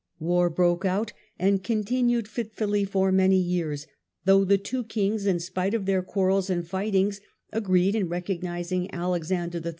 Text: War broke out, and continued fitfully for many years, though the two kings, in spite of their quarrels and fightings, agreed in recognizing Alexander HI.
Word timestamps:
War 0.17 0.49
broke 0.49 0.83
out, 0.83 1.13
and 1.37 1.63
continued 1.63 2.27
fitfully 2.27 2.85
for 2.85 3.11
many 3.11 3.37
years, 3.39 3.85
though 4.25 4.43
the 4.43 4.57
two 4.57 4.83
kings, 4.83 5.27
in 5.27 5.39
spite 5.39 5.75
of 5.75 5.85
their 5.85 6.01
quarrels 6.01 6.49
and 6.49 6.67
fightings, 6.67 7.21
agreed 7.53 7.93
in 7.93 8.09
recognizing 8.09 8.91
Alexander 8.91 9.61
HI. 9.63 9.69